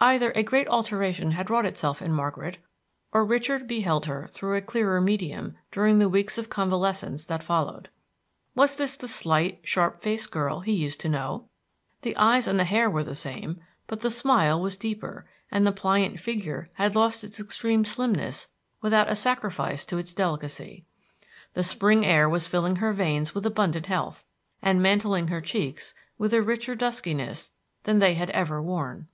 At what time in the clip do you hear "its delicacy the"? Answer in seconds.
19.96-21.62